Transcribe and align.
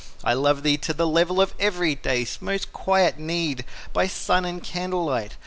I 0.23 0.33
love 0.33 0.63
thee 0.63 0.77
to 0.77 0.95
the 0.95 1.05
level 1.05 1.39
of 1.39 1.53
everyday's 1.59 2.39
Most 2.41 2.73
quiet 2.73 3.19
need, 3.19 3.63
by 3.93 4.07
sun 4.07 4.45
and 4.45 4.63
candlelight. 4.63 5.35